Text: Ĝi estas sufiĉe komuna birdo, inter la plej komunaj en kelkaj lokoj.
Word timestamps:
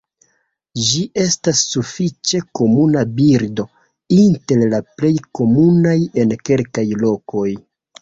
Ĝi 0.85 1.03
estas 1.23 1.61
sufiĉe 1.73 2.41
komuna 2.61 3.05
birdo, 3.21 3.67
inter 4.19 4.67
la 4.75 4.83
plej 4.97 5.15
komunaj 5.43 5.97
en 6.25 6.39
kelkaj 6.49 6.91
lokoj. 7.09 7.51